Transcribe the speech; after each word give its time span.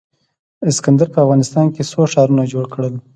اسکندر 0.69 1.07
په 1.13 1.19
افغانستان 1.25 1.65
کې 1.73 1.81
څو 1.91 2.01
ښارونه 2.11 2.43
جوړ 2.53 2.65
کړل 2.73 2.93